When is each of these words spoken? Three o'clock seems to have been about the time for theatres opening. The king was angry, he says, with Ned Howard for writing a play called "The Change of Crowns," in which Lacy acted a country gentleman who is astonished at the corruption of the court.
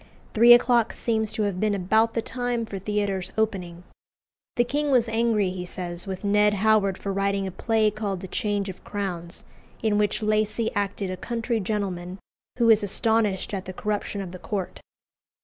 Three 0.33 0.51
o'clock 0.53 0.93
seems 0.93 1.31
to 1.33 1.43
have 1.43 1.59
been 1.59 1.75
about 1.75 2.15
the 2.15 2.23
time 2.23 2.65
for 2.65 2.79
theatres 2.79 3.31
opening. 3.37 3.83
The 4.55 4.63
king 4.63 4.89
was 4.89 5.07
angry, 5.07 5.51
he 5.51 5.63
says, 5.63 6.07
with 6.07 6.23
Ned 6.23 6.55
Howard 6.55 6.97
for 6.97 7.13
writing 7.13 7.45
a 7.45 7.51
play 7.51 7.91
called 7.91 8.21
"The 8.21 8.27
Change 8.27 8.67
of 8.67 8.83
Crowns," 8.83 9.43
in 9.83 9.99
which 9.99 10.23
Lacy 10.23 10.73
acted 10.73 11.11
a 11.11 11.17
country 11.17 11.59
gentleman 11.59 12.17
who 12.57 12.71
is 12.71 12.81
astonished 12.81 13.53
at 13.53 13.65
the 13.65 13.73
corruption 13.73 14.21
of 14.21 14.31
the 14.31 14.39
court. 14.39 14.81